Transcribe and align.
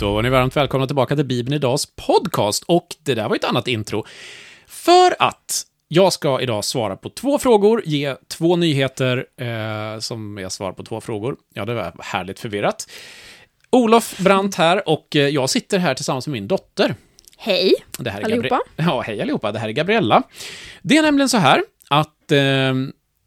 Då 0.00 0.12
var 0.12 0.22
ni 0.22 0.28
varmt 0.30 0.56
välkomna 0.56 0.86
tillbaka 0.86 1.16
till 1.16 1.24
Bibeln 1.24 1.54
Idags 1.54 1.86
podcast. 1.96 2.64
Och 2.66 2.86
det 3.02 3.14
där 3.14 3.28
var 3.28 3.36
ett 3.36 3.44
annat 3.44 3.68
intro. 3.68 4.04
För 4.66 5.14
att 5.18 5.62
jag 5.88 6.12
ska 6.12 6.40
idag 6.40 6.64
svara 6.64 6.96
på 6.96 7.08
två 7.10 7.38
frågor, 7.38 7.82
ge 7.86 8.16
två 8.28 8.56
nyheter 8.56 9.26
eh, 9.36 9.98
som 9.98 10.38
jag 10.38 10.52
svarar 10.52 10.72
på 10.72 10.82
två 10.84 11.00
frågor. 11.00 11.36
Ja, 11.54 11.64
det 11.64 11.74
var 11.74 11.92
härligt 11.98 12.40
förvirrat. 12.40 12.90
Olof 13.70 14.18
Brandt 14.18 14.54
här 14.54 14.88
och 14.88 15.16
eh, 15.16 15.28
jag 15.28 15.50
sitter 15.50 15.78
här 15.78 15.94
tillsammans 15.94 16.26
med 16.26 16.32
min 16.32 16.48
dotter. 16.48 16.94
Hej 17.36 17.74
Det 17.98 18.10
här 18.10 18.20
är 18.20 18.24
allihopa. 18.24 18.48
Gabri- 18.48 18.84
ja, 18.86 19.00
hej 19.00 19.22
allihopa. 19.22 19.52
Det 19.52 19.58
här 19.58 19.68
är 19.68 19.72
Gabriella. 19.72 20.22
Det 20.82 20.96
är 20.96 21.02
nämligen 21.02 21.28
så 21.28 21.36
här 21.38 21.62
att 21.88 22.32
eh, 22.32 22.74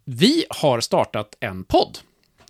vi 0.05 0.45
har 0.49 0.79
startat 0.79 1.37
en 1.39 1.63
podd. 1.63 1.97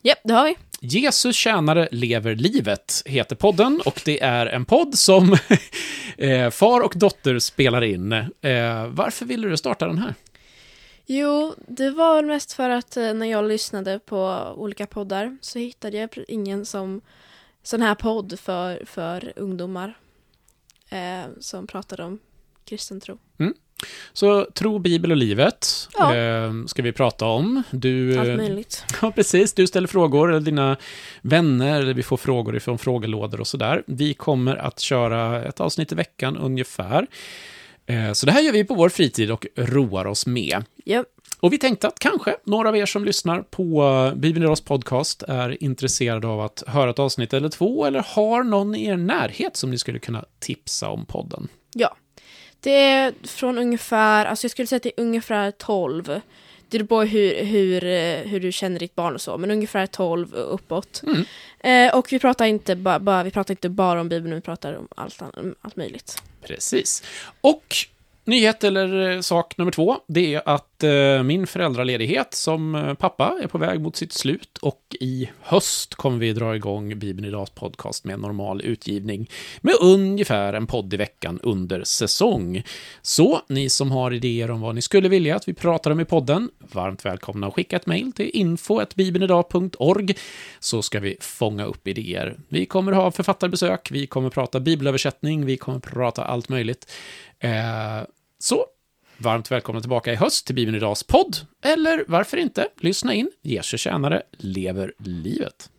Japp, 0.02 0.20
det 0.24 0.34
har 0.34 0.46
vi. 0.46 0.56
Jesus 0.86 1.36
tjänare 1.36 1.88
lever 1.92 2.36
livet 2.36 3.04
heter 3.06 3.36
podden 3.36 3.82
och 3.86 4.02
det 4.06 4.24
är 4.24 4.46
en 4.46 4.66
podd 4.66 4.96
som 4.98 5.38
eh, 6.18 6.50
far 6.50 6.82
och 6.82 6.94
dotter 6.96 7.40
spelar 7.40 7.82
in. 7.82 8.12
Eh, 8.12 8.88
varför 8.88 9.26
ville 9.26 9.48
du 9.48 9.58
starta 9.58 9.88
den 9.88 9.98
här? 9.98 10.16
Jo, 11.06 11.56
det 11.68 11.90
var 11.90 12.16
väl 12.16 12.26
mest 12.26 12.54
för 12.54 12.70
att 12.70 12.98
eh, 12.98 13.14
när 13.14 13.26
jag 13.26 13.48
lyssnade 13.48 14.00
på 14.00 14.54
olika 14.56 14.88
poddar 14.88 15.38
så 15.42 15.60
hittade 15.60 15.98
jag 15.98 16.10
ingen 16.28 16.66
som 16.66 17.02
sån 17.64 17.82
här 17.82 17.96
podd 17.96 18.40
för, 18.40 18.86
för 18.86 19.34
ungdomar 19.36 19.98
eh, 20.90 21.24
som 21.40 21.68
pratade 21.68 22.04
om 22.04 22.20
kristen 22.66 23.00
tro. 23.00 23.18
Så 24.14 24.46
tro, 24.46 24.80
bibel 24.80 25.12
och 25.12 25.18
livet 25.18 25.68
Ja. 25.98 26.16
eh, 26.16 26.52
ska 26.68 26.82
vi 26.82 26.92
prata 26.92 27.26
om. 27.26 27.64
Du, 27.72 28.20
Allt 28.20 28.30
eh, 28.30 28.36
möjligt. 28.36 28.86
Ja, 29.02 29.12
precis. 29.12 29.54
Du 29.54 29.68
ställer 29.68 29.88
frågor, 29.88 30.30
eller 30.32 30.42
dina 30.42 30.78
vänner, 31.22 31.80
eller 31.82 31.94
vi 31.94 32.04
får 32.04 32.18
frågor 32.18 32.56
ifrån 32.56 32.78
frågelådor 32.78 33.40
och 33.40 33.48
sådär. 33.48 33.84
Vi 33.88 34.14
kommer 34.14 34.56
att 34.56 34.80
köra 34.80 35.44
ett 35.44 35.60
avsnitt 35.60 35.92
i 35.92 35.96
veckan 35.96 36.38
ungefär. 36.38 37.08
Eh, 37.86 38.12
Så 38.14 38.26
det 38.26 38.32
här 38.32 38.42
gör 38.42 38.52
vi 38.54 38.64
på 38.64 38.74
vår 38.76 38.90
fritid 38.90 39.32
och 39.32 39.48
roar 39.56 40.06
oss 40.06 40.26
med. 40.28 40.64
Japp. 40.86 41.08
Och 41.40 41.54
vi 41.54 41.58
tänkte 41.58 41.88
att 41.88 42.00
kanske 42.00 42.36
några 42.46 42.70
av 42.70 42.78
er 42.78 42.86
som 42.86 43.06
lyssnar 43.06 43.42
på 43.42 43.84
eh, 44.14 44.20
Bibeln 44.20 44.46
Idags 44.46 44.62
podcast 44.62 45.24
är 45.24 45.64
intresserade 45.64 46.28
av 46.28 46.42
att 46.42 46.64
höra 46.68 46.90
ett 46.90 47.00
avsnitt 47.00 47.34
eller 47.34 47.50
två, 47.50 47.86
eller 47.86 48.06
har 48.08 48.44
någon 48.44 48.76
i 48.76 48.86
er 48.86 48.98
närhet 48.98 49.58
som 49.58 49.72
ni 49.72 49.78
skulle 49.78 50.00
kunna 50.00 50.26
tipsa 50.40 50.90
om 50.90 51.06
podden. 51.06 51.48
Ja. 51.74 51.96
Det 52.64 52.72
är 52.72 53.14
från 53.24 53.58
ungefär, 53.58 54.26
alltså 54.26 54.46
jag 54.46 54.52
skulle 54.52 54.68
säga 54.68 54.78
att 54.78 54.84
det 54.84 55.00
är 55.00 55.04
ungefär 55.04 55.52
12. 55.52 56.22
Det 56.70 56.78
beror 56.78 56.88
på 56.88 57.02
hur, 57.02 57.44
hur, 57.44 57.84
eh, 57.84 58.18
hur 58.18 58.40
du 58.40 58.52
känner 58.52 58.80
ditt 58.80 58.96
barn 58.96 59.14
och 59.14 59.22
så, 59.22 59.38
men 59.38 59.52
ungefär 59.52 59.88
12 59.88 60.34
och 60.34 60.54
uppåt. 60.54 61.02
Mm. 61.04 61.26
Eh, 61.60 61.98
och 61.98 62.14
vi 62.14 62.20
pratar, 62.20 62.46
inte 62.46 62.76
ba, 62.76 63.00
ba, 63.00 63.24
vi 63.24 63.32
pratar 63.32 63.52
inte 63.52 63.70
bara 63.70 64.02
om 64.02 64.10
Bibeln, 64.10 64.36
vi 64.36 64.42
pratar 64.42 64.74
om 64.74 64.88
allt, 64.96 65.22
allt 65.62 65.76
möjligt. 65.76 66.24
Precis. 66.48 67.04
Och 67.42 67.76
nyhet 68.26 68.64
eller 68.64 69.12
eh, 69.12 69.20
sak 69.20 69.58
nummer 69.58 69.72
två, 69.72 69.98
det 70.08 70.34
är 70.34 70.42
att 70.46 70.84
eh, 70.84 71.24
min 71.24 71.48
föräldraledighet 71.48 72.34
som 72.34 72.76
eh, 72.76 72.94
pappa 72.94 73.40
är 73.44 73.48
på 73.48 73.58
väg 73.58 73.82
mot 73.82 73.96
sitt 73.96 74.14
slut 74.14 74.58
och 74.58 74.96
i 75.00 75.30
höst 75.42 75.96
kommer 75.96 76.18
vi 76.18 76.34
dra 76.34 76.56
igång 76.56 77.00
Bibeln 77.00 77.28
Idags 77.28 77.52
podcast 77.52 78.06
med 78.06 78.20
normal 78.20 78.62
utgivning 78.62 79.30
med 79.62 79.76
ungefär 79.82 80.54
en 80.54 80.68
podd 80.68 80.94
i 80.94 80.98
veckan 80.98 81.40
under 81.44 81.84
säsong. 81.84 82.64
Så 83.02 83.42
ni 83.50 83.70
som 83.70 83.92
har 83.92 84.14
idéer 84.14 84.52
om 84.52 84.62
vad 84.62 84.76
ni 84.76 84.82
skulle 84.82 85.10
vilja 85.10 85.36
att 85.36 85.48
vi 85.48 85.54
pratar 85.54 85.92
om 85.92 86.00
i 86.00 86.06
podden, 86.06 86.50
varmt 86.60 87.06
välkomna 87.06 87.48
att 87.48 87.54
skicka 87.54 87.76
ett 87.76 87.86
mejl 87.86 88.12
till 88.12 88.30
info.bibelnidag.org 88.34 90.16
så 90.60 90.82
ska 90.82 91.00
vi 91.00 91.18
fånga 91.20 91.66
upp 91.66 91.88
idéer. 91.88 92.38
Vi 92.50 92.66
kommer 92.66 92.92
ha 92.92 93.12
författarbesök, 93.12 93.92
vi 93.92 94.08
kommer 94.08 94.30
prata 94.30 94.60
bibelöversättning, 94.60 95.46
vi 95.46 95.58
kommer 95.58 95.80
prata 95.80 96.24
allt 96.26 96.50
möjligt. 96.50 96.88
Eh, 97.44 98.04
så, 98.40 98.66
varmt 99.18 99.52
välkomna 99.52 99.82
tillbaka 99.82 100.12
i 100.14 100.16
höst 100.16 100.46
till 100.46 100.56
Bibeln 100.56 100.78
Idags 100.78 101.04
podd. 101.04 101.38
Eller 101.64 102.06
varför 102.08 102.38
inte, 102.38 102.68
lyssna 102.80 103.14
in, 103.14 103.32
Jesu 103.42 103.78
tjänare 103.78 104.24
lever 104.38 104.94
livet. 104.98 105.70